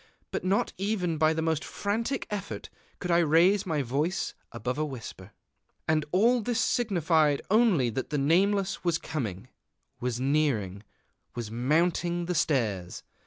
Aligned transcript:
But 0.31 0.43
not 0.43 0.73
even 0.79 1.19
by 1.19 1.31
the 1.31 1.43
most 1.43 1.63
frantic 1.63 2.25
effort 2.31 2.71
could 2.97 3.11
I 3.11 3.19
raise 3.19 3.67
my 3.67 3.83
voice 3.83 4.33
above 4.51 4.79
a 4.79 4.83
whisper.... 4.83 5.29
And 5.87 6.05
all 6.11 6.41
this 6.41 6.59
signified 6.59 7.43
only 7.51 7.91
that 7.91 8.09
the 8.09 8.17
Nameless 8.17 8.83
was 8.83 8.97
coming, 8.97 9.47
was 9.99 10.19
nearing, 10.19 10.81
was 11.35 11.51
mounting 11.51 12.25
the 12.25 12.33
stairs. 12.33 13.03